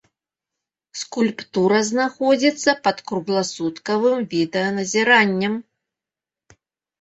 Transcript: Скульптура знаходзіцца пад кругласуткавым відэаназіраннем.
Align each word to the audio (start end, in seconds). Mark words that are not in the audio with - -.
Скульптура 1.01 1.81
знаходзіцца 1.89 2.71
пад 2.87 2.97
кругласуткавым 3.11 4.17
відэаназіраннем. 4.33 5.53